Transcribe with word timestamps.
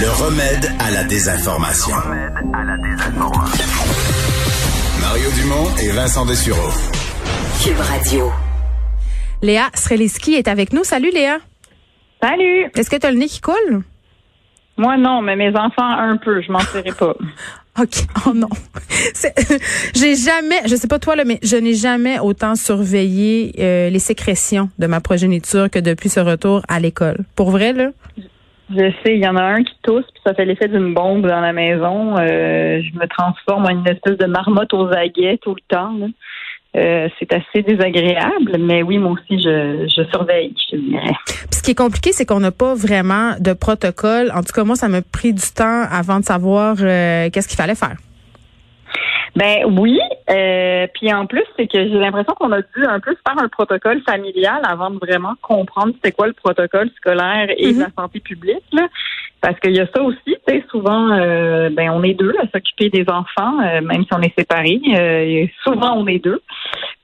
Le 0.00 0.08
remède 0.08 0.70
à 0.78 0.90
la 0.90 1.04
désinformation. 1.04 1.94
Mario 4.98 5.30
Dumont 5.38 5.76
et 5.82 5.90
Vincent 5.90 6.24
Dessureau. 6.24 6.70
Cube 7.62 7.78
Radio. 7.78 8.32
Léa 9.42 9.68
Sreliski 9.74 10.36
est 10.36 10.48
avec 10.48 10.72
nous. 10.72 10.84
Salut 10.84 11.10
Léa. 11.10 11.36
Salut. 12.22 12.70
Est-ce 12.74 12.88
que 12.88 12.96
tu 12.96 13.06
as 13.06 13.10
le 13.10 13.18
nez 13.18 13.26
qui 13.26 13.42
coule? 13.42 13.82
Moi, 14.78 14.96
non, 14.96 15.20
mais 15.20 15.36
mes 15.36 15.50
enfants, 15.50 15.82
un 15.84 16.16
peu. 16.16 16.40
Je 16.40 16.50
m'en 16.50 16.60
serais 16.60 16.82
pas. 16.98 17.14
OK. 17.78 18.06
Oh 18.26 18.32
non. 18.32 18.48
J'ai 19.94 20.16
jamais, 20.16 20.62
je 20.66 20.76
sais 20.76 20.88
pas 20.88 20.98
toi, 20.98 21.14
là, 21.14 21.24
mais 21.26 21.38
je 21.42 21.56
n'ai 21.56 21.74
jamais 21.74 22.18
autant 22.18 22.54
surveillé 22.54 23.54
euh, 23.58 23.90
les 23.90 23.98
sécrétions 23.98 24.70
de 24.78 24.86
ma 24.86 25.02
progéniture 25.02 25.68
que 25.68 25.78
depuis 25.78 26.08
ce 26.08 26.20
retour 26.20 26.62
à 26.68 26.80
l'école. 26.80 27.18
Pour 27.36 27.50
vrai, 27.50 27.74
là? 27.74 27.90
Je 28.72 28.92
sais, 29.02 29.16
il 29.16 29.22
y 29.22 29.26
en 29.26 29.36
a 29.36 29.42
un 29.42 29.62
qui 29.64 29.74
tousse, 29.82 30.04
puis 30.12 30.22
ça 30.24 30.32
fait 30.34 30.44
l'effet 30.44 30.68
d'une 30.68 30.94
bombe 30.94 31.26
dans 31.26 31.40
la 31.40 31.52
maison. 31.52 32.16
Euh, 32.18 32.80
je 32.80 32.98
me 32.98 33.06
transforme 33.06 33.66
en 33.66 33.70
une 33.70 33.88
espèce 33.88 34.16
de 34.16 34.26
marmotte 34.26 34.72
aux 34.72 34.88
aguets 34.92 35.38
tout 35.42 35.54
le 35.54 35.62
temps. 35.68 35.96
Euh, 36.76 37.08
c'est 37.18 37.32
assez 37.32 37.62
désagréable, 37.62 38.56
mais 38.60 38.84
oui, 38.84 38.98
moi 38.98 39.12
aussi, 39.12 39.42
je, 39.42 39.88
je 39.88 40.08
surveille, 40.10 40.54
je. 40.70 40.76
Puis 40.76 41.48
ce 41.50 41.62
qui 41.62 41.72
est 41.72 41.74
compliqué, 41.74 42.12
c'est 42.12 42.24
qu'on 42.24 42.38
n'a 42.38 42.52
pas 42.52 42.74
vraiment 42.74 43.32
de 43.40 43.52
protocole. 43.54 44.30
En 44.36 44.42
tout 44.42 44.52
cas, 44.54 44.62
moi, 44.62 44.76
ça 44.76 44.88
m'a 44.88 45.02
pris 45.02 45.32
du 45.32 45.42
temps 45.52 45.82
avant 45.90 46.20
de 46.20 46.24
savoir 46.24 46.76
euh, 46.80 47.28
qu'est-ce 47.30 47.48
qu'il 47.48 47.56
fallait 47.56 47.74
faire. 47.74 47.96
Ben 49.36 49.64
oui. 49.66 49.98
Euh, 50.28 50.86
puis 50.94 51.12
en 51.12 51.26
plus, 51.26 51.44
c'est 51.56 51.66
que 51.66 51.78
j'ai 51.78 51.98
l'impression 51.98 52.34
qu'on 52.34 52.52
a 52.52 52.60
dû 52.60 52.84
un 52.84 53.00
peu 53.00 53.16
faire 53.26 53.42
un 53.42 53.48
protocole 53.48 54.02
familial 54.02 54.60
avant 54.64 54.90
de 54.90 54.98
vraiment 54.98 55.34
comprendre 55.40 55.92
c'était 55.94 56.12
quoi 56.12 56.26
le 56.26 56.32
protocole 56.32 56.90
scolaire 56.96 57.48
et 57.56 57.72
de 57.72 57.80
la 57.80 57.88
santé 57.96 58.20
publique. 58.20 58.64
Là. 58.72 58.88
Parce 59.40 59.58
qu'il 59.60 59.74
y 59.74 59.80
a 59.80 59.86
ça 59.94 60.02
aussi, 60.02 60.18
tu 60.24 60.36
sais, 60.46 60.64
souvent, 60.70 61.12
euh, 61.12 61.70
ben 61.70 61.90
on 61.90 62.02
est 62.02 62.12
deux 62.14 62.34
à 62.42 62.46
s'occuper 62.48 62.90
des 62.90 63.08
enfants, 63.08 63.60
euh, 63.62 63.80
même 63.80 64.02
si 64.02 64.08
on 64.12 64.20
est 64.20 64.36
séparés. 64.38 64.80
Euh, 64.94 65.46
souvent, 65.64 65.94
on 65.96 66.06
est 66.06 66.18
deux. 66.18 66.42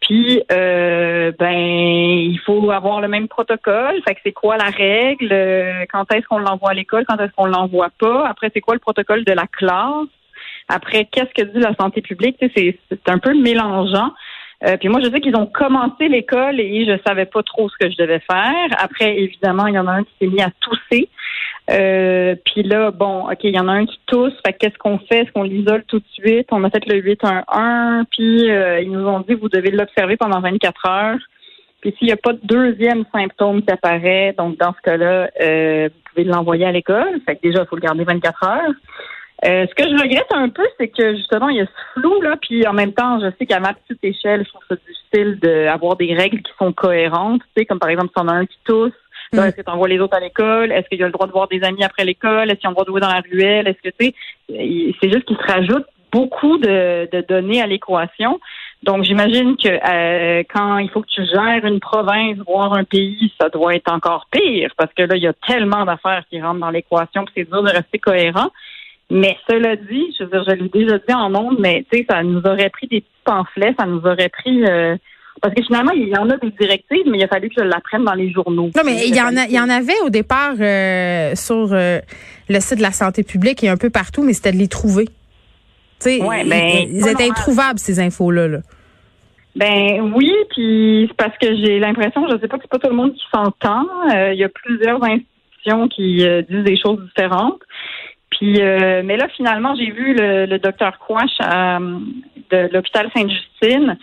Puis, 0.01 0.41
ben, 0.49 1.51
il 1.51 2.39
faut 2.45 2.71
avoir 2.71 3.01
le 3.01 3.09
même 3.09 3.27
protocole. 3.27 4.01
Fait 4.07 4.15
que 4.15 4.21
c'est 4.23 4.33
quoi 4.33 4.57
la 4.57 4.71
règle? 4.71 5.35
Quand 5.91 6.05
est-ce 6.13 6.27
qu'on 6.27 6.39
l'envoie 6.39 6.71
à 6.71 6.75
l'école? 6.75 7.05
Quand 7.09 7.17
est-ce 7.17 7.33
qu'on 7.33 7.47
l'envoie 7.47 7.89
pas? 7.99 8.29
Après, 8.29 8.51
c'est 8.55 8.61
quoi 8.61 8.75
le 8.75 8.81
protocole 8.81 9.25
de 9.25 9.33
la 9.33 9.47
classe? 9.49 10.07
Après, 10.69 11.07
qu'est-ce 11.07 11.33
que 11.35 11.49
dit 11.49 11.61
la 11.61 11.75
santé 11.75 12.01
publique? 12.03 12.37
C'est, 12.57 12.79
un 13.09 13.19
peu 13.19 13.35
mélangeant. 13.35 14.13
Euh, 14.65 14.77
puis 14.79 14.89
moi, 14.89 15.01
je 15.03 15.11
sais 15.11 15.21
qu'ils 15.21 15.37
ont 15.37 15.47
commencé 15.47 16.09
l'école 16.09 16.61
et 16.61 16.87
je 16.87 16.99
savais 17.07 17.27
pas 17.27 17.43
trop 17.43 17.69
ce 17.69 17.77
que 17.79 17.91
je 17.91 17.97
devais 17.97 18.21
faire. 18.21 18.69
Après, 18.79 19.19
évidemment, 19.19 19.67
il 19.67 19.75
y 19.75 19.79
en 19.79 19.87
a 19.87 19.93
un 19.93 20.05
qui 20.05 20.13
s'est 20.19 20.27
mis 20.27 20.41
à 20.41 20.51
tousser. 20.61 21.09
Euh, 21.71 22.37
puis 22.45 22.63
là, 22.63 22.91
bon, 22.91 23.29
OK, 23.31 23.39
il 23.45 23.55
y 23.55 23.59
en 23.59 23.69
a 23.69 23.73
un 23.73 23.87
qui 23.87 24.01
tousse. 24.07 24.33
Fait 24.45 24.53
qu'est-ce 24.53 24.79
qu'on 24.79 24.99
fait? 24.99 25.23
Est-ce 25.23 25.33
qu'on 25.33 25.43
l'isole 25.43 25.85
tout 25.85 25.99
de 25.99 26.07
suite? 26.13 26.49
On 26.53 26.65
a 26.65 26.71
fait 26.71 26.85
le 26.87 27.01
8-1-1. 27.01 28.05
Puis 28.11 28.51
euh, 28.51 28.81
ils 28.81 28.91
nous 28.91 29.07
ont 29.07 29.21
dit, 29.21 29.35
vous 29.35 29.49
devez 29.49 29.71
l'observer 29.71 30.17
pendant 30.17 30.41
24 30.41 30.87
heures. 30.89 31.19
Puis 31.81 31.95
s'il 31.99 32.07
n'y 32.07 32.13
a 32.13 32.17
pas 32.17 32.33
de 32.33 32.41
deuxième 32.43 33.05
symptôme 33.15 33.63
qui 33.63 33.71
apparaît, 33.71 34.35
donc 34.37 34.59
dans 34.59 34.73
ce 34.73 34.81
cas-là, 34.83 35.29
euh, 35.41 35.89
vous 35.89 36.01
pouvez 36.11 36.25
l'envoyer 36.25 36.65
à 36.65 36.73
l'école. 36.73 37.21
Fait 37.27 37.37
que 37.37 37.43
déjà, 37.43 37.63
il 37.63 37.67
faut 37.67 37.77
le 37.77 37.83
garder 37.83 38.05
24 38.05 38.45
heures. 38.45 38.73
Euh, 39.45 39.67
ce 39.69 39.75
que 39.75 39.89
je 39.89 40.03
regrette 40.03 40.31
un 40.31 40.49
peu, 40.49 40.65
c'est 40.79 40.89
que 40.89 41.15
justement, 41.15 41.49
il 41.51 41.59
y 41.59 41.61
a 41.61 41.67
ce 41.67 42.01
flou, 42.01 42.21
là, 42.23 42.37
puis 42.41 42.67
en 42.67 42.73
même 42.73 42.93
temps, 42.93 43.21
je 43.21 43.27
sais 43.39 43.47
qu'à 43.47 43.61
ma 43.61 43.75
petite 43.75 44.03
échelle, 44.03 44.45
je 44.45 44.49
trouve 44.49 44.63
ça 44.69 44.77
difficile 44.77 45.39
d'avoir 45.41 45.97
des 45.97 46.15
règles 46.15 46.41
qui 46.43 46.53
sont 46.59 46.73
cohérentes, 46.73 47.43
tu 47.43 47.61
sais, 47.61 47.67
comme 47.67 47.79
par 47.79 47.91
exemple, 47.91 48.13
si 48.17 48.23
on 48.23 48.29
a 48.29 48.33
un 48.33 48.47
qui 48.47 48.59
tousse, 48.65 48.93
mm. 49.35 49.39
est-ce 49.39 49.57
que 49.57 49.63
tu 49.63 49.71
envoies 49.71 49.89
les 49.89 50.01
autres 50.01 50.17
à 50.17 50.21
l'école? 50.21 50.73
Est-ce 50.73 50.89
qu'il 50.89 50.99
y 50.99 51.03
a 51.03 51.07
le 51.07 51.13
droit 51.13 51.27
de 51.27 51.33
voir 51.33 51.49
des 51.49 51.63
amis 51.63 51.85
après 51.85 52.05
l'école? 52.05 52.51
Est-ce 52.51 52.61
qu'ils 52.61 52.69
ont 52.69 52.71
le 52.71 52.75
droit 52.77 52.85
de 52.85 52.91
jouer 52.91 53.01
dans 53.01 53.13
la 53.13 53.21
ruelle? 53.21 53.69
Est-ce 53.69 53.83
que, 53.83 53.95
tu 53.99 54.07
sais, 54.07 54.95
c'est 55.01 55.13
juste 55.13 55.27
qu'il 55.27 55.37
se 55.37 55.53
rajoute 55.53 55.87
beaucoup 56.13 56.57
de, 56.59 57.09
de 57.13 57.21
données 57.29 57.61
à 57.61 57.67
l'équation. 57.67 58.41
Donc, 58.83 59.05
j'imagine 59.05 59.57
que 59.57 59.69
euh, 59.69 60.43
quand 60.53 60.79
il 60.79 60.89
faut 60.91 61.03
que 61.03 61.09
tu 61.09 61.25
gères 61.25 61.65
une 61.65 61.81
province, 61.81 62.37
voire 62.47 62.73
un 62.73 62.85
pays, 62.85 63.33
ça 63.41 63.49
doit 63.49 63.75
être 63.75 63.93
encore 63.93 64.27
pire 64.31 64.71
parce 64.77 64.93
que 64.95 65.03
là, 65.03 65.17
il 65.17 65.23
y 65.23 65.27
a 65.27 65.33
tellement 65.47 65.85
d'affaires 65.85 66.23
qui 66.31 66.41
rentrent 66.41 66.61
dans 66.61 66.71
l'équation 66.71 67.25
que 67.25 67.33
c'est 67.35 67.49
dur 67.51 67.63
de 67.63 67.71
rester 67.71 67.99
cohérent. 67.99 68.51
Mais 69.11 69.37
cela 69.49 69.77
dit, 69.77 70.15
je 70.19 70.25
veux 70.25 70.31
dire, 70.31 70.45
je 70.49 70.55
l'ai 70.55 70.69
déjà 70.69 70.99
dit 70.99 71.15
en 71.15 71.35
ondes, 71.35 71.59
mais 71.61 71.85
tu 71.91 71.99
sais, 71.99 72.07
ça 72.11 72.23
nous 72.23 72.41
aurait 72.41 72.71
pris 72.71 72.89
des 72.89 73.03
petits 73.03 73.23
pamphlets, 73.25 73.75
ça 73.79 73.87
nous 73.87 74.01
aurait 74.01 74.29
pris 74.29 74.65
euh, 74.65 74.97
parce 75.41 75.55
que 75.55 75.63
finalement, 75.63 75.93
il 75.93 76.09
y 76.09 76.17
en 76.17 76.29
a 76.31 76.37
des 76.39 76.51
directives, 76.59 77.05
mais 77.07 77.19
il 77.19 77.25
a 77.25 77.29
fallu 77.29 77.49
que 77.49 77.57
je 77.59 77.65
l'apprenne 77.65 78.05
dans 78.05 78.15
les 78.15 78.33
journaux. 78.33 78.71
Non, 78.75 78.83
mais 78.85 79.07
il 79.07 79.15
y 79.15 79.21
en 79.21 79.37
a, 79.37 79.45
il 79.45 79.53
y 79.53 79.61
en 79.61 79.69
avait 79.69 80.01
au 80.05 80.11
départ 80.11 80.55
euh, 80.59 81.35
sur 81.35 81.73
euh, 81.73 82.01
le 82.49 82.61
site 82.61 82.79
de 82.79 82.83
la 82.83 82.91
santé 82.91 83.23
publique 83.23 83.63
et 83.63 83.69
un 83.69 83.77
peu 83.77 83.91
partout, 83.91 84.23
mais 84.23 84.33
c'était 84.33 84.53
de 84.53 84.57
les 84.57 84.69
trouver. 84.69 85.05
Tu 85.05 86.11
sais, 86.11 86.23
ouais, 86.23 86.45
ben, 86.45 86.87
ils, 86.91 87.07
étaient 87.07 87.29
introuvables 87.29 87.79
ces 87.79 88.01
infos-là. 88.01 88.49
Là. 88.49 88.59
Ben 89.55 90.13
oui, 90.15 90.33
puis 90.51 91.07
c'est 91.09 91.17
parce 91.17 91.37
que 91.39 91.55
j'ai 91.57 91.79
l'impression, 91.79 92.27
je 92.29 92.39
sais 92.39 92.49
pas 92.49 92.57
que 92.57 92.63
c'est 92.63 92.71
pas 92.71 92.79
tout 92.79 92.91
le 92.91 92.97
monde 92.97 93.13
qui 93.13 93.25
s'entend. 93.33 93.87
Il 94.11 94.39
y 94.39 94.45
a 94.45 94.49
plusieurs 94.49 95.03
institutions 95.03 95.89
qui 95.89 96.27
disent 96.51 96.65
des 96.65 96.79
choses 96.79 97.01
différentes. 97.17 97.61
Puis, 98.31 98.61
euh, 98.61 99.03
mais 99.05 99.17
là, 99.17 99.29
finalement, 99.37 99.75
j'ai 99.77 99.91
vu 99.91 100.15
le, 100.15 100.47
le 100.47 100.59
docteur 100.59 100.99
Quash 100.99 101.31
euh, 101.43 101.99
de 102.51 102.69
l'hôpital 102.73 103.09
Sainte-Justine 103.15 103.97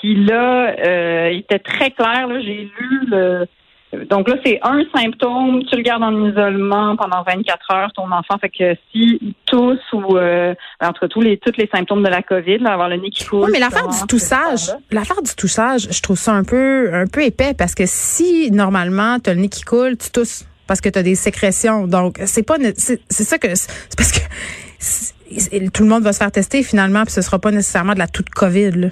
qui, 0.00 0.14
là, 0.14 0.74
euh, 0.78 1.28
était 1.28 1.58
très 1.58 1.90
clair. 1.90 2.28
J'ai 2.40 2.70
lu 2.78 3.00
le... 3.08 3.46
Donc 4.10 4.28
là, 4.28 4.34
c'est 4.44 4.58
un 4.62 4.82
symptôme, 4.92 5.64
tu 5.66 5.76
le 5.76 5.82
gardes 5.82 6.02
en 6.02 6.26
isolement 6.26 6.96
pendant 6.96 7.22
24 7.22 7.70
heures, 7.72 7.92
ton 7.92 8.10
enfant. 8.10 8.36
Fait 8.40 8.48
que 8.48 8.74
si 8.90 9.20
il 9.22 9.34
tousse 9.46 9.92
ou 9.92 10.18
entre 10.80 11.06
tous 11.06 11.20
les 11.20 11.38
tous 11.38 11.52
les 11.56 11.68
symptômes 11.72 12.02
de 12.02 12.08
la 12.08 12.20
COVID, 12.20 12.58
là, 12.58 12.72
avoir 12.72 12.88
le 12.88 12.96
nez 12.96 13.10
qui 13.10 13.24
coule. 13.24 13.44
Oui, 13.44 13.50
mais 13.52 13.60
l'affaire 13.60 13.86
du 13.86 14.04
toussage, 14.08 14.74
l'affaire 14.90 15.22
du 15.22 15.32
toussage, 15.36 15.86
je 15.92 16.02
trouve 16.02 16.18
ça 16.18 16.32
un 16.32 16.42
peu 16.42 16.92
un 16.92 17.06
peu 17.06 17.22
épais 17.22 17.54
parce 17.56 17.76
que 17.76 17.84
si 17.86 18.50
normalement 18.50 19.20
tu 19.20 19.30
as 19.30 19.34
le 19.34 19.42
nez 19.42 19.48
qui 19.48 19.62
coule, 19.62 19.96
tu 19.96 20.10
tousses 20.10 20.44
parce 20.66 20.80
que 20.80 20.88
tu 20.88 20.98
as 20.98 21.02
des 21.02 21.14
sécrétions. 21.14 21.86
Donc, 21.86 22.20
c'est 22.24 22.46
pas 22.46 22.56
c'est 22.76 22.98
ça 23.08 23.38
que 23.38 23.54
c'est 23.54 23.96
parce 23.96 24.12
que 24.12 25.68
tout 25.70 25.82
le 25.82 25.88
monde 25.88 26.02
va 26.02 26.12
se 26.12 26.18
faire 26.18 26.32
tester 26.32 26.62
finalement, 26.62 27.04
puis 27.04 27.12
ce 27.12 27.22
sera 27.22 27.38
pas 27.38 27.50
nécessairement 27.50 27.94
de 27.94 27.98
la 27.98 28.08
toute 28.08 28.30
COVID. 28.30 28.72
Là. 28.72 28.88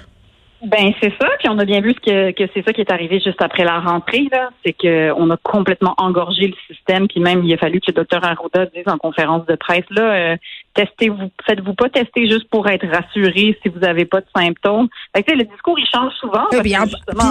Ben 0.63 0.93
c'est 1.01 1.11
ça, 1.19 1.27
puis 1.39 1.49
on 1.49 1.59
a 1.59 1.65
bien 1.65 1.81
vu 1.81 1.93
que, 1.93 2.31
que 2.31 2.49
c'est 2.53 2.63
ça 2.63 2.71
qui 2.71 2.79
est 2.79 2.91
arrivé 2.91 3.19
juste 3.19 3.41
après 3.41 3.65
la 3.65 3.81
rentrée 3.81 4.29
là, 4.31 4.49
c'est 4.65 4.71
que 4.71 5.11
on 5.11 5.29
a 5.29 5.35
complètement 5.35 5.93
engorgé 5.97 6.47
le 6.47 6.73
système, 6.73 7.09
puis 7.09 7.19
même 7.19 7.43
il 7.43 7.53
a 7.53 7.57
fallu 7.57 7.81
que 7.81 7.87
le 7.87 7.95
docteur 7.95 8.23
Arruda 8.23 8.67
dise 8.67 8.87
en 8.87 8.97
conférence 8.97 9.45
de 9.45 9.55
presse 9.55 9.83
là, 9.89 10.13
euh, 10.13 10.37
testez-vous, 10.73 11.31
faites-vous 11.45 11.73
pas 11.73 11.89
tester 11.89 12.27
juste 12.27 12.49
pour 12.49 12.67
être 12.67 12.85
rassuré 12.87 13.57
si 13.61 13.69
vous 13.69 13.79
n'avez 13.79 14.05
pas 14.05 14.21
de 14.21 14.25
symptômes. 14.35 14.87
Fait 15.15 15.23
que, 15.23 15.31
le 15.33 15.43
discours 15.43 15.77
il 15.77 15.87
change 15.87 16.13
souvent. 16.19 16.45
puis, 16.49 16.75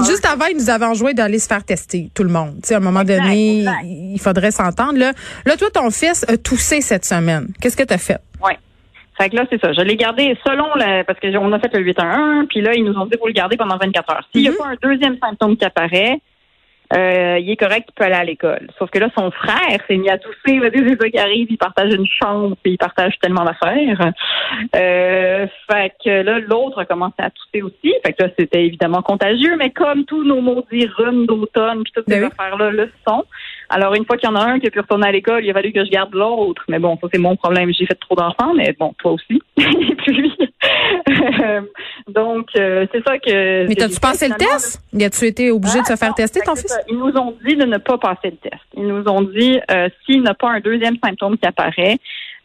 juste 0.06 0.26
avant, 0.26 0.46
ils 0.46 0.56
nous 0.56 0.70
avaient 0.70 0.86
enjoint 0.86 1.12
d'aller 1.12 1.38
se 1.38 1.48
faire 1.48 1.64
tester 1.64 2.10
tout 2.14 2.22
le 2.22 2.30
monde. 2.30 2.60
sais 2.62 2.74
à 2.74 2.78
un 2.78 2.80
moment 2.80 3.04
donné, 3.04 3.64
il 3.84 4.20
faudrait 4.20 4.50
s'entendre 4.50 4.98
là. 4.98 5.12
Là, 5.46 5.56
toi, 5.56 5.70
ton 5.70 5.90
fils 5.90 6.24
a 6.28 6.36
toussé 6.36 6.80
cette 6.80 7.04
semaine. 7.04 7.48
Qu'est-ce 7.60 7.76
que 7.76 7.82
tu 7.82 7.94
as 7.94 7.98
fait? 7.98 8.18
Ouais. 8.42 8.58
Fait 9.18 9.28
que 9.28 9.36
là, 9.36 9.44
c'est 9.50 9.60
ça. 9.60 9.72
Je 9.72 9.82
l'ai 9.82 9.96
gardé 9.96 10.36
selon 10.44 10.66
le, 10.74 11.02
parce 11.04 11.20
qu'on 11.20 11.52
a 11.52 11.58
fait 11.58 11.72
le 11.74 11.80
8 11.80 11.98
1 11.98 12.46
puis 12.48 12.60
là, 12.60 12.74
ils 12.74 12.84
nous 12.84 12.94
ont 12.94 13.06
dit, 13.06 13.16
vous 13.20 13.26
le 13.26 13.32
garder 13.32 13.56
pendant 13.56 13.76
24 13.76 14.10
heures. 14.10 14.28
S'il 14.32 14.42
n'y 14.42 14.48
a 14.48 14.52
mhm. 14.52 14.56
pas 14.56 14.66
un 14.66 14.76
deuxième 14.82 15.18
symptôme 15.18 15.56
qui 15.56 15.64
apparaît, 15.64 16.20
euh, 16.94 17.38
il 17.40 17.50
est 17.50 17.56
correct, 17.56 17.88
il 17.88 17.94
peut 17.94 18.04
aller 18.04 18.14
à 18.14 18.24
l'école. 18.24 18.68
Sauf 18.78 18.90
que 18.90 18.98
là, 18.98 19.08
son 19.16 19.30
frère 19.30 19.78
s'est 19.88 19.96
mis 19.96 20.10
à 20.10 20.18
tousser. 20.18 20.36
C'est 20.46 21.00
ça 21.00 21.10
qui 21.10 21.18
arrive. 21.18 21.46
Il 21.50 21.56
partage 21.56 21.94
une 21.94 22.06
chambre, 22.06 22.56
puis 22.62 22.72
il 22.72 22.78
partage 22.78 23.14
tellement 23.20 23.44
d'affaires. 23.44 24.12
Euh, 24.76 25.46
fait 25.70 25.92
que 26.04 26.22
là, 26.22 26.38
l'autre 26.40 26.80
a 26.80 26.84
commencé 26.84 27.14
à 27.18 27.30
tousser 27.30 27.62
aussi. 27.62 27.94
Fait 28.04 28.12
que 28.12 28.24
là, 28.24 28.28
c'était 28.38 28.64
évidemment 28.64 29.02
contagieux, 29.02 29.56
mais 29.56 29.70
comme 29.70 30.04
tous 30.04 30.24
nos 30.24 30.40
maudits 30.40 30.86
rhumes 30.86 31.26
d'automne, 31.26 31.82
puis 31.84 31.92
toutes 31.94 32.08
ces 32.08 32.20
ben 32.20 32.30
affaires-là 32.30 32.70
le 32.70 32.90
sont. 33.06 33.24
Alors, 33.74 33.94
une 33.94 34.04
fois 34.04 34.18
qu'il 34.18 34.28
y 34.28 34.32
en 34.32 34.36
a 34.36 34.44
un 34.44 34.60
qui 34.60 34.66
a 34.66 34.70
pu 34.70 34.80
retourner 34.80 35.08
à 35.08 35.12
l'école, 35.12 35.44
il 35.44 35.50
a 35.50 35.54
fallu 35.54 35.72
que 35.72 35.82
je 35.82 35.90
garde 35.90 36.12
l'autre. 36.12 36.62
Mais 36.68 36.78
bon, 36.78 36.98
ça, 37.00 37.08
c'est 37.10 37.18
mon 37.18 37.36
problème. 37.36 37.72
J'ai 37.72 37.86
fait 37.86 37.94
trop 37.94 38.14
d'enfants, 38.14 38.52
mais 38.54 38.76
bon, 38.78 38.94
toi 38.98 39.12
aussi. 39.12 39.40
Et 39.56 39.94
puis, 39.94 40.32
euh, 41.42 41.62
donc, 42.08 42.48
euh, 42.56 42.86
c'est 42.92 43.02
ça 43.02 43.18
que... 43.18 43.66
Mais 43.66 43.74
t'as-tu 43.74 43.98
passé 43.98 44.28
le 44.28 44.34
test? 44.34 44.82
Y 44.92 45.04
a-tu 45.04 45.26
été 45.26 45.50
obligé 45.50 45.80
de 45.80 45.86
se 45.86 45.96
faire 45.96 46.14
tester, 46.14 46.40
ton 46.44 46.54
fils? 46.54 46.78
Ils 46.88 46.98
nous 46.98 47.16
ont 47.16 47.34
dit 47.46 47.56
de 47.56 47.64
ne 47.64 47.78
pas 47.78 47.96
passer 47.96 48.30
le 48.30 48.36
test. 48.36 48.62
Ils 48.76 48.86
nous 48.86 49.04
ont 49.08 49.22
dit, 49.22 49.58
euh, 49.70 49.88
s'il 50.04 50.22
n'a 50.22 50.34
pas 50.34 50.50
un 50.50 50.60
deuxième 50.60 50.96
symptôme 51.02 51.38
qui 51.38 51.46
apparaît, 51.46 51.96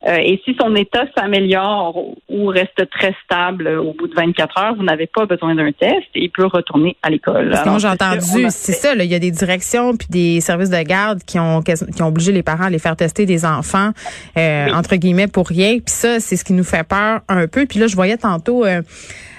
et 0.05 0.39
si 0.45 0.55
son 0.59 0.75
état 0.75 1.05
s'améliore 1.17 1.97
ou 2.29 2.45
reste 2.47 2.89
très 2.91 3.15
stable 3.23 3.67
au 3.67 3.93
bout 3.93 4.07
de 4.07 4.15
24 4.15 4.57
heures, 4.59 4.75
vous 4.75 4.83
n'avez 4.83 5.07
pas 5.07 5.25
besoin 5.25 5.55
d'un 5.55 5.71
test 5.71 6.05
et 6.15 6.23
il 6.23 6.29
peut 6.29 6.45
retourner 6.45 6.95
à 7.01 7.09
l'école. 7.09 7.49
Que 7.49 7.79
j'ai 7.79 7.87
entendu, 7.87 8.45
c'est 8.49 8.73
ça, 8.73 8.93
il 8.93 9.11
y 9.11 9.15
a 9.15 9.19
des 9.19 9.31
directions 9.31 9.95
puis 9.95 10.07
des 10.09 10.41
services 10.41 10.69
de 10.69 10.81
garde 10.81 11.23
qui 11.23 11.39
ont 11.39 11.61
qui 11.61 12.01
ont 12.01 12.07
obligé 12.07 12.31
les 12.31 12.43
parents 12.43 12.65
à 12.65 12.69
les 12.69 12.79
faire 12.79 12.95
tester 12.95 13.25
des 13.25 13.45
enfants 13.45 13.91
euh, 14.37 14.67
entre 14.73 14.95
guillemets 14.95 15.27
pour 15.27 15.47
rien. 15.47 15.73
Puis 15.73 15.93
ça, 15.93 16.19
c'est 16.19 16.35
ce 16.35 16.43
qui 16.43 16.53
nous 16.53 16.63
fait 16.63 16.87
peur 16.87 17.21
un 17.27 17.47
peu. 17.47 17.65
Puis 17.65 17.79
là, 17.79 17.87
je 17.87 17.95
voyais 17.95 18.17
tantôt. 18.17 18.65
Euh, 18.65 18.81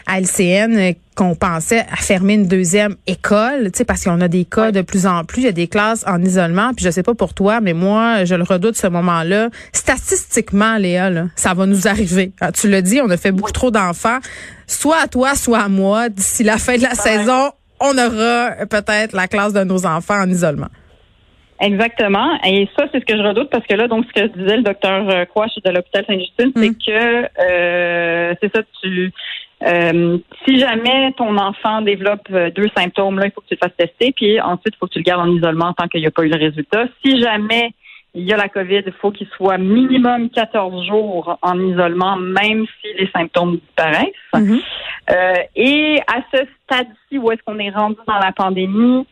à 0.09 0.19
LCN 0.21 0.95
qu'on 1.15 1.35
pensait 1.35 1.81
à 1.93 1.97
fermer 1.97 2.35
une 2.35 2.49
deuxième 2.49 2.97
école, 3.07 3.71
tu 3.71 3.79
sais, 3.79 3.85
parce 3.85 4.05
qu'on 4.05 4.21
a 4.21 4.29
des 4.29 4.45
cas 4.45 4.73
de 4.73 4.83
plus 4.83 5.07
en 5.07 5.25
plus, 5.25 5.43
il 5.43 5.45
y 5.45 5.49
a 5.49 5.53
des 5.53 5.69
classes 5.69 6.05
en 6.07 6.23
isolement, 6.23 6.73
puis 6.75 6.85
je 6.85 6.91
sais 6.91 7.03
pas 7.03 7.15
pour 7.15 7.35
toi, 7.35 7.61
mais 7.61 7.75
moi, 7.75 8.25
je 8.25 8.35
le 8.35 8.43
redoute 8.43 8.77
ce 8.77 8.87
moment-là. 8.87 9.51
Statistiquement, 9.73 10.79
Léa, 10.79 11.11
là, 11.11 11.27
ça 11.37 11.55
va 11.55 11.67
nous 11.67 11.87
arriver. 11.87 12.33
Ah, 12.41 12.53
tu 12.53 12.71
le 12.71 12.81
dis, 12.83 13.01
on 13.03 13.11
a 13.11 13.17
fait 13.17 13.33
beaucoup 13.33 13.53
trop 13.53 13.71
d'enfants, 13.71 14.19
soit 14.67 15.03
à 15.03 15.09
toi, 15.09 15.35
soit 15.35 15.61
à 15.61 15.69
moi. 15.69 16.09
D'ici 16.09 16.43
la 16.43 16.57
fin 16.57 16.77
de 16.77 16.83
la 16.83 16.95
saison, 16.95 17.51
on 17.81 17.99
aura 17.99 18.67
peut-être 18.71 19.13
la 19.13 19.29
classe 19.29 19.53
de 19.53 19.65
nos 19.65 19.87
enfants 19.87 20.23
en 20.23 20.29
isolement. 20.29 20.69
Exactement. 21.61 22.39
Et 22.47 22.69
ça, 22.79 22.87
c'est 22.93 23.01
ce 23.01 23.05
que 23.05 23.17
je 23.17 23.23
redoute 23.23 23.51
parce 23.51 23.67
que 23.67 23.75
là, 23.75 23.89
donc, 23.89 24.05
ce 24.07 24.23
que 24.23 24.29
disait 24.39 24.59
le 24.59 24.63
docteur 24.63 25.27
Quash 25.35 25.51
de 25.65 25.71
l'hôpital 25.71 26.05
Sainte-Justine, 26.07 26.53
c'est 26.55 26.71
mm. 26.71 26.77
que 26.87 27.25
euh, 27.43 28.35
c'est 28.41 28.55
ça, 28.55 28.63
tu 28.81 29.13
euh, 29.65 30.19
si 30.47 30.59
jamais 30.59 31.13
ton 31.17 31.37
enfant 31.37 31.83
développe 31.83 32.29
euh, 32.31 32.51
deux 32.51 32.69
symptômes, 32.77 33.19
là, 33.19 33.27
il 33.27 33.33
faut 33.33 33.41
que 33.41 33.49
tu 33.49 33.55
le 33.55 33.59
fasses 33.59 33.77
tester, 33.77 34.13
puis 34.13 34.41
ensuite, 34.41 34.75
il 34.75 34.77
faut 34.79 34.87
que 34.87 34.93
tu 34.93 34.99
le 35.01 35.05
gardes 35.05 35.29
en 35.29 35.33
isolement 35.33 35.73
tant 35.73 35.89
qu'il 35.89 36.01
n'y 36.01 36.07
a 36.07 36.11
pas 36.11 36.25
eu 36.25 36.29
le 36.29 36.39
résultat. 36.39 36.85
Si 37.05 37.21
jamais 37.21 37.73
il 38.15 38.25
y 38.25 38.33
a 38.33 38.37
la 38.37 38.49
COVID, 38.49 38.83
il 38.87 38.93
faut 39.01 39.11
qu'il 39.11 39.29
soit 39.37 39.59
minimum 39.59 40.31
14 40.31 40.87
jours 40.87 41.39
en 41.43 41.61
isolement, 41.61 42.17
même 42.17 42.67
si 42.81 42.89
les 42.99 43.11
symptômes 43.11 43.57
disparaissent. 43.57 44.07
Mm-hmm. 44.35 44.61
euh, 45.11 45.35
et 45.57 46.01
à 46.07 46.21
ce 46.33 46.45
stade-ci, 46.65 47.19
où 47.19 47.31
est-ce 47.31 47.43
qu'on 47.45 47.59
est 47.59 47.71
rendu 47.71 47.99
dans 48.07 48.19
la 48.19 48.33
pandémie, 48.33 49.07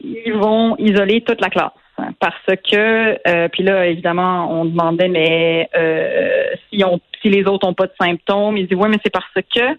ils 0.00 0.34
vont 0.34 0.76
isoler 0.78 1.22
toute 1.22 1.40
la 1.40 1.48
classe 1.48 1.72
parce 2.20 2.58
que 2.70 3.18
euh, 3.28 3.48
puis 3.48 3.62
là 3.62 3.86
évidemment 3.86 4.50
on 4.50 4.64
demandait 4.64 5.08
mais 5.08 5.68
euh, 5.76 6.50
si 6.70 6.84
on 6.84 7.00
si 7.22 7.30
les 7.30 7.44
autres 7.44 7.66
ont 7.66 7.74
pas 7.74 7.86
de 7.86 7.92
symptômes 8.00 8.56
ils 8.56 8.66
disent 8.66 8.78
oui 8.78 8.88
mais 8.88 8.98
c'est 9.02 9.12
parce 9.12 9.26
que 9.34 9.78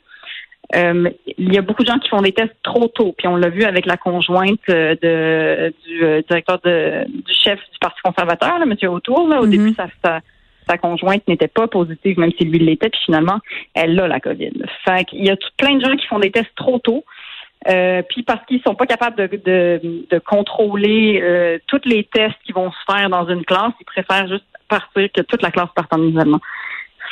euh, 0.75 1.09
il 1.37 1.53
y 1.53 1.57
a 1.57 1.61
beaucoup 1.61 1.83
de 1.83 1.87
gens 1.87 1.99
qui 1.99 2.09
font 2.09 2.21
des 2.21 2.33
tests 2.33 2.57
trop 2.61 2.89
tôt. 2.89 3.15
Puis 3.17 3.25
on 3.25 3.37
l'a 3.37 3.47
vu 3.47 3.63
avec 3.63 3.85
la 3.85 3.95
conjointe 3.95 4.59
de 4.67 5.73
du 5.85 6.23
directeur 6.27 6.59
de, 6.65 7.05
du 7.07 7.33
chef 7.33 7.57
du 7.71 7.79
parti 7.79 8.01
conservateur 8.03 8.59
là, 8.59 8.65
monsieur 8.65 8.89
Autour 8.89 9.29
là, 9.29 9.39
au 9.39 9.47
mm-hmm. 9.47 9.49
début 9.49 9.75
sa, 9.75 9.87
sa, 10.67 10.77
conjointe 10.77 11.25
n'était 11.29 11.47
pas 11.47 11.67
positive 11.67 12.19
même 12.19 12.31
si 12.37 12.43
lui 12.43 12.59
l'était. 12.59 12.89
Puis 12.89 12.99
finalement 13.05 13.39
elle 13.75 13.97
a 13.99 14.07
la 14.07 14.19
covid. 14.19 14.51
Fait 14.83 15.05
qu'il 15.05 15.23
y 15.23 15.29
a 15.29 15.37
tout, 15.37 15.49
plein 15.55 15.75
de 15.75 15.85
gens 15.85 15.95
qui 15.95 16.07
font 16.07 16.19
des 16.19 16.31
tests 16.31 16.53
trop 16.55 16.79
tôt 16.79 17.05
euh, 17.67 18.01
puis 18.07 18.23
parce 18.23 18.45
qu'ils 18.45 18.61
sont 18.61 18.75
pas 18.75 18.85
capables 18.85 19.15
de, 19.15 19.27
de, 19.37 20.05
de 20.09 20.19
contrôler 20.19 21.19
euh, 21.21 21.57
tous 21.67 21.81
les 21.85 22.03
tests 22.03 22.37
qui 22.45 22.51
vont 22.51 22.71
se 22.71 22.93
faire 22.93 23.09
dans 23.09 23.27
une 23.27 23.43
classe, 23.43 23.73
ils 23.79 23.85
préfèrent 23.85 24.27
juste 24.27 24.45
partir 24.69 25.09
que 25.11 25.21
toute 25.21 25.41
la 25.41 25.51
classe 25.51 25.69
parte 25.75 25.91
en 25.93 26.01
isolement. 26.03 26.39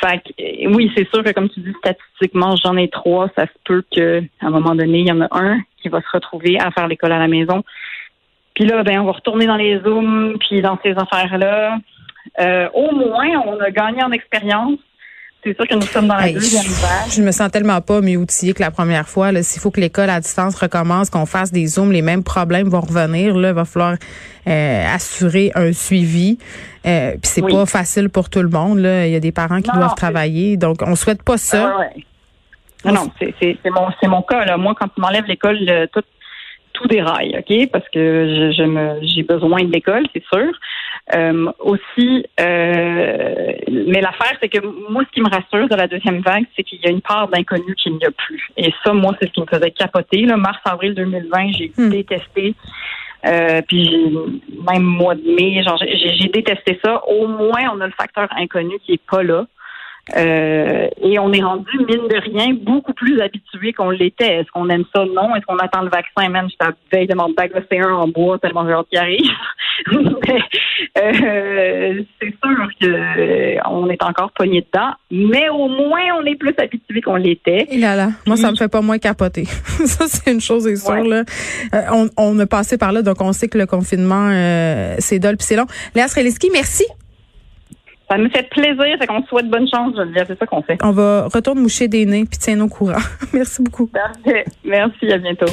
Fait 0.00 0.18
que, 0.18 0.42
euh, 0.42 0.72
oui, 0.74 0.92
c'est 0.96 1.08
sûr 1.12 1.24
que 1.24 1.32
comme 1.32 1.48
tu 1.48 1.60
dis 1.60 1.74
statistiquement, 1.78 2.54
j'en 2.56 2.76
ai 2.76 2.88
trois, 2.88 3.28
ça 3.36 3.46
se 3.46 3.58
peut 3.64 3.82
qu'à 3.90 4.20
un 4.40 4.50
moment 4.50 4.74
donné, 4.74 5.00
il 5.00 5.08
y 5.08 5.12
en 5.12 5.20
a 5.20 5.28
un 5.32 5.60
qui 5.82 5.88
va 5.88 6.00
se 6.00 6.10
retrouver 6.12 6.58
à 6.60 6.70
faire 6.70 6.86
l'école 6.86 7.12
à 7.12 7.18
la 7.18 7.28
maison. 7.28 7.64
Puis 8.54 8.64
là, 8.64 8.82
ben, 8.82 9.00
on 9.00 9.04
va 9.04 9.12
retourner 9.12 9.46
dans 9.46 9.56
les 9.56 9.80
zooms, 9.80 10.38
puis 10.38 10.62
dans 10.62 10.78
ces 10.82 10.92
affaires-là. 10.92 11.78
au 12.72 12.94
moins, 12.94 13.28
on 13.46 13.58
a 13.60 13.70
gagné 13.70 14.02
en 14.02 14.12
expérience 14.12 14.78
c'est 15.42 15.54
sûr 15.54 15.68
que 15.68 15.74
nous 15.74 15.82
sommes 15.82 16.08
dans 16.08 16.16
la 16.16 16.32
deuxième 16.32 16.64
vague. 16.64 17.10
Je 17.10 17.22
me 17.22 17.30
sens 17.30 17.50
tellement 17.52 17.80
pas 17.80 18.00
mieux 18.00 18.16
outillée 18.16 18.52
que 18.52 18.62
la 18.62 18.72
première 18.72 19.08
fois. 19.08 19.30
S'il 19.42 19.62
faut 19.62 19.70
que 19.70 19.80
l'école 19.80 20.10
à 20.10 20.20
distance 20.20 20.56
recommence, 20.56 21.08
qu'on 21.08 21.26
fasse 21.26 21.52
des 21.52 21.66
zooms, 21.66 21.92
les 21.92 22.02
mêmes 22.02 22.24
problèmes 22.24 22.68
vont 22.68 22.80
revenir. 22.80 23.36
Là, 23.36 23.50
il 23.50 23.54
va 23.54 23.64
falloir 23.64 23.94
euh, 24.48 24.94
assurer 24.94 25.52
un 25.54 25.72
suivi. 25.72 26.38
Euh, 26.86 27.12
Puis 27.12 27.20
c'est 27.22 27.42
pas 27.42 27.64
facile 27.66 28.08
pour 28.08 28.28
tout 28.28 28.42
le 28.42 28.48
monde. 28.48 28.78
Là. 28.78 29.06
Il 29.06 29.12
y 29.12 29.16
a 29.16 29.20
des 29.20 29.32
parents 29.32 29.60
qui 29.60 29.70
doivent 29.70 29.94
travailler. 29.94 30.56
Donc, 30.56 30.78
on 30.82 30.96
souhaite 30.96 31.22
pas 31.22 31.36
ça. 31.36 31.90
Non, 32.84 32.92
non, 32.92 33.10
c'est 33.18 33.56
mon, 33.70 34.10
mon 34.10 34.22
cas. 34.22 34.44
Là. 34.44 34.56
Moi, 34.56 34.74
quand 34.78 34.88
tu 34.88 35.00
m'enlèves 35.00 35.26
l'école, 35.26 35.88
tout, 35.92 36.02
tout 36.72 36.86
déraille, 36.88 37.36
OK? 37.38 37.70
Parce 37.70 37.88
que 37.88 38.52
je, 38.56 38.62
me 38.62 38.98
j'ai 39.02 39.22
besoin 39.22 39.64
de 39.64 39.72
l'école, 39.72 40.06
c'est 40.12 40.24
sûr. 40.32 40.52
Euh, 41.14 41.52
aussi, 41.60 42.26
euh, 42.40 43.52
mais 43.68 44.00
l'affaire, 44.00 44.36
c'est 44.40 44.48
que 44.48 44.58
moi, 44.90 45.04
ce 45.06 45.12
qui 45.12 45.20
me 45.20 45.30
rassure 45.30 45.68
de 45.68 45.76
la 45.76 45.86
deuxième 45.86 46.20
vague, 46.20 46.44
c'est 46.56 46.64
qu'il 46.64 46.80
y 46.80 46.86
a 46.86 46.90
une 46.90 47.00
part 47.00 47.28
d'inconnu 47.28 47.76
qu'il 47.76 47.94
n'y 47.94 48.04
a 48.04 48.10
plus. 48.10 48.50
Et 48.56 48.72
ça, 48.84 48.92
moi, 48.92 49.14
c'est 49.20 49.28
ce 49.28 49.32
qui 49.32 49.40
me 49.40 49.46
faisait 49.46 49.70
capoter. 49.70 50.22
Là, 50.22 50.36
mars, 50.36 50.58
avril 50.64 50.94
2020, 50.94 51.52
j'ai 51.52 51.72
hmm. 51.76 51.90
détesté. 51.90 52.54
Euh, 53.24 53.62
puis 53.66 54.16
même 54.68 54.82
mois 54.82 55.14
de 55.14 55.22
mai, 55.22 55.62
genre 55.62 55.78
j'ai 55.78 56.28
détesté 56.28 56.78
ça. 56.84 57.02
Au 57.06 57.26
moins, 57.26 57.70
on 57.72 57.80
a 57.80 57.86
le 57.86 57.92
facteur 57.92 58.28
inconnu 58.36 58.78
qui 58.84 58.94
est 58.94 59.00
pas 59.10 59.22
là. 59.22 59.46
Euh, 60.14 60.88
et 61.02 61.18
on 61.18 61.32
est 61.32 61.42
rendu, 61.42 61.70
mine 61.78 62.06
de 62.08 62.20
rien, 62.20 62.54
beaucoup 62.54 62.92
plus 62.92 63.20
habitué 63.20 63.72
qu'on 63.72 63.90
l'était. 63.90 64.36
Est-ce 64.36 64.50
qu'on 64.52 64.68
aime 64.68 64.84
ça? 64.94 65.04
Non. 65.04 65.34
Est-ce 65.34 65.44
qu'on 65.46 65.58
attend 65.58 65.82
le 65.82 65.90
vaccin? 65.90 66.28
Même, 66.28 66.48
je 66.48 66.66
veille 66.92 67.06
de 67.08 67.14
mon 67.14 67.30
bac 67.30 67.52
un 67.72 67.92
en 67.92 68.08
bois 68.08 68.38
tellement 68.38 68.66
j'ai 68.66 68.72
hâte 68.72 68.86
qu'il 68.88 68.98
arrive. 68.98 69.30
euh, 70.98 72.02
c'est 72.20 72.34
sûr 72.42 72.68
qu'on 72.80 72.86
euh, 72.88 73.90
est 73.90 74.02
encore 74.02 74.30
pogné 74.32 74.66
dedans, 74.72 74.92
mais 75.10 75.48
au 75.48 75.68
moins, 75.68 76.02
on 76.20 76.24
est 76.24 76.36
plus 76.36 76.54
habitué 76.56 77.00
qu'on 77.00 77.16
l'était. 77.16 77.66
Et 77.70 77.78
là 77.78 77.96
là, 77.96 78.10
moi, 78.26 78.36
ça 78.36 78.50
me 78.50 78.56
fait 78.56 78.68
pas 78.68 78.80
moins 78.80 78.98
capoter. 78.98 79.44
ça, 79.44 80.06
c'est 80.06 80.30
une 80.30 80.40
chose, 80.40 80.64
c'est 80.64 80.76
sûr. 80.76 81.04
Là. 81.04 81.24
Euh, 81.74 81.82
on, 81.92 82.08
on 82.16 82.38
a 82.38 82.46
passé 82.46 82.78
par 82.78 82.92
là, 82.92 83.02
donc 83.02 83.20
on 83.20 83.32
sait 83.32 83.48
que 83.48 83.58
le 83.58 83.66
confinement, 83.66 84.30
c'est 84.98 85.18
dol 85.18 85.36
puis 85.36 85.46
c'est 85.46 85.56
long. 85.56 85.66
Léa 85.94 86.08
Streliski, 86.08 86.48
merci. 86.52 86.86
Ça 88.08 88.18
me 88.18 88.28
fait 88.28 88.48
plaisir, 88.48 88.96
c'est 89.00 89.06
qu'on 89.06 89.24
souhaite 89.24 89.48
bonne 89.48 89.68
chance, 89.68 89.96
Geneviève, 89.96 90.26
c'est 90.28 90.38
ça 90.38 90.46
qu'on 90.46 90.62
fait. 90.62 90.78
On 90.82 90.92
va 90.92 91.26
retourner 91.26 91.60
moucher 91.60 91.88
des 91.88 92.06
nez 92.06 92.24
puis 92.24 92.38
tiens 92.38 92.56
nos 92.56 92.68
courants. 92.68 92.94
Merci 93.32 93.62
beaucoup. 93.62 93.90
Merci, 94.64 95.10
à 95.12 95.18
bientôt. 95.18 95.46